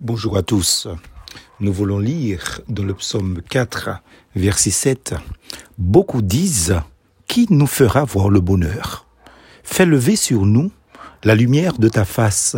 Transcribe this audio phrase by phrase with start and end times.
[0.00, 0.86] Bonjour à tous.
[1.58, 4.00] Nous voulons lire dans le psaume 4,
[4.36, 5.14] verset 7.
[5.76, 6.76] Beaucoup disent,
[7.26, 9.08] qui nous fera voir le bonheur?
[9.64, 10.70] Fais lever sur nous
[11.24, 12.56] la lumière de ta face,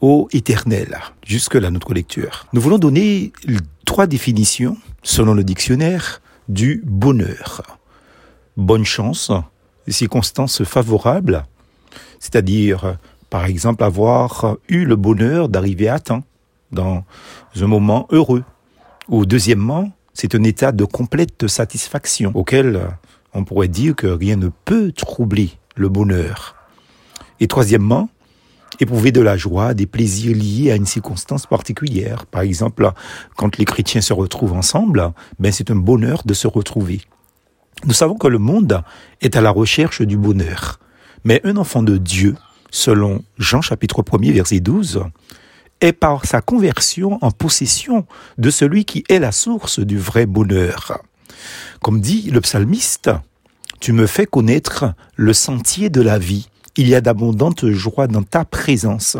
[0.00, 0.98] ô éternel.
[1.24, 2.46] Jusque-là, notre lecture.
[2.52, 3.32] Nous voulons donner
[3.86, 7.78] trois définitions, selon le dictionnaire, du bonheur.
[8.56, 9.30] Bonne chance,
[9.86, 11.46] circonstances favorables,
[12.18, 12.96] c'est-à-dire,
[13.30, 16.24] par exemple, avoir eu le bonheur d'arriver à temps
[16.72, 17.04] dans
[17.60, 18.44] un moment heureux.
[19.08, 22.88] Ou deuxièmement, c'est un état de complète satisfaction auquel
[23.32, 26.56] on pourrait dire que rien ne peut troubler le bonheur.
[27.40, 28.08] Et troisièmement,
[28.80, 32.26] éprouver de la joie, des plaisirs liés à une circonstance particulière.
[32.26, 32.90] Par exemple,
[33.36, 37.00] quand les chrétiens se retrouvent ensemble, ben c'est un bonheur de se retrouver.
[37.84, 38.82] Nous savons que le monde
[39.20, 40.80] est à la recherche du bonheur.
[41.24, 42.36] Mais un enfant de Dieu,
[42.70, 45.04] selon Jean chapitre 1er verset 12,
[45.80, 48.06] est par sa conversion en possession
[48.38, 51.00] de celui qui est la source du vrai bonheur.
[51.80, 53.10] Comme dit le psalmiste,
[53.80, 56.48] tu me fais connaître le sentier de la vie.
[56.76, 59.16] Il y a d'abondantes joies dans ta présence,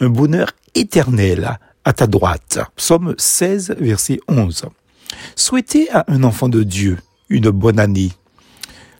[0.00, 2.58] un bonheur éternel à ta droite.
[2.76, 4.66] Psaume 16, verset 11.
[5.36, 6.98] Souhaiter à un enfant de Dieu
[7.28, 8.10] une bonne année,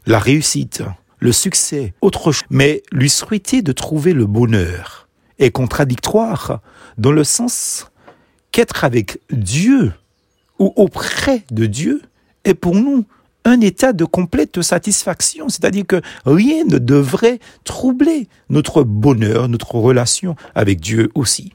[0.06, 0.82] la réussite,
[1.18, 5.08] le succès, autre chose, mais lui souhaiter de trouver le bonheur,
[5.40, 6.60] est contradictoire
[6.98, 7.90] dans le sens
[8.52, 9.92] qu'être avec Dieu
[10.58, 12.02] ou auprès de Dieu
[12.44, 13.04] est pour nous
[13.44, 20.36] un état de complète satisfaction, c'est-à-dire que rien ne devrait troubler notre bonheur, notre relation
[20.54, 21.54] avec Dieu aussi.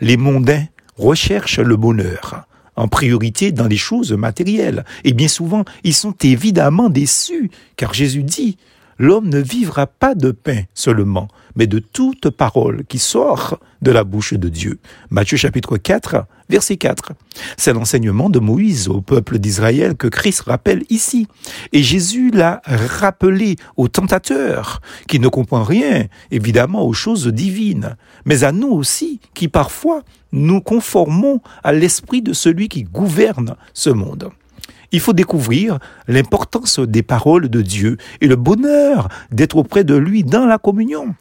[0.00, 2.44] Les mondains recherchent le bonheur
[2.76, 8.22] en priorité dans les choses matérielles, et bien souvent ils sont évidemment déçus, car Jésus
[8.22, 8.56] dit
[8.98, 14.04] l'homme ne vivra pas de pain seulement, mais de toute parole qui sort de la
[14.04, 14.78] bouche de Dieu.
[15.10, 17.12] Matthieu chapitre 4, verset 4.
[17.56, 21.28] C'est l'enseignement de Moïse au peuple d'Israël que Christ rappelle ici.
[21.72, 28.44] Et Jésus l'a rappelé aux tentateurs qui ne comprennent rien, évidemment, aux choses divines, mais
[28.44, 34.30] à nous aussi qui parfois nous conformons à l'esprit de celui qui gouverne ce monde.
[34.92, 40.24] Il faut découvrir l'importance des paroles de Dieu et le bonheur d'être auprès de lui
[40.24, 41.14] dans la communion.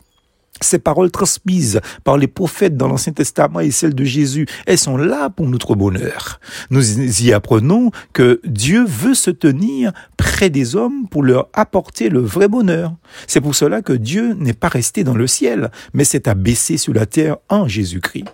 [0.62, 4.98] Ces paroles transmises par les prophètes dans l'Ancien Testament et celles de Jésus, elles sont
[4.98, 6.40] là pour notre bonheur.
[6.72, 12.22] Nous y apprenons que Dieu veut se tenir près des hommes pour leur apporter le
[12.22, 12.96] vrai bonheur.
[13.28, 16.94] C'est pour cela que Dieu n'est pas resté dans le ciel, mais s'est abaissé sur
[16.94, 18.26] la terre en Jésus-Christ.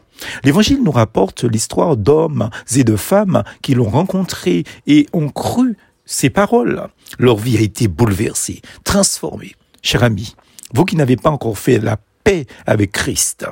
[0.43, 6.29] L'Évangile nous rapporte l'histoire d'hommes et de femmes qui l'ont rencontré et ont cru ces
[6.29, 6.87] paroles.
[7.19, 9.55] Leur vie a été bouleversée, transformée.
[9.81, 10.35] Cher ami,
[10.73, 13.45] vous qui n'avez pas encore fait la paix avec Christ.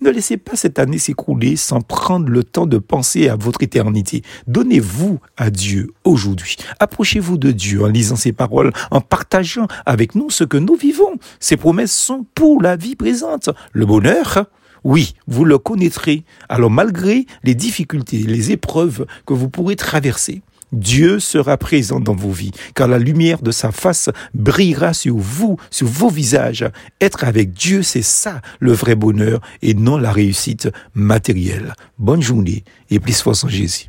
[0.00, 4.22] Ne laissez pas cette année s'écrouler sans prendre le temps de penser à votre éternité.
[4.46, 6.56] Donnez-vous à Dieu aujourd'hui.
[6.80, 11.16] Approchez-vous de Dieu en lisant ses paroles, en partageant avec nous ce que nous vivons.
[11.40, 13.50] Ces promesses sont pour la vie présente.
[13.72, 14.46] Le bonheur,
[14.84, 16.24] oui, vous le connaîtrez.
[16.48, 22.30] Alors malgré les difficultés, les épreuves que vous pourrez traverser, Dieu sera présent dans vos
[22.30, 26.66] vies, car la lumière de sa face brillera sur vous, sur vos visages.
[27.00, 31.72] Être avec Dieu, c'est ça le vrai bonheur et non la réussite matérielle.
[31.98, 33.88] Bonne journée et plus force en Jésus.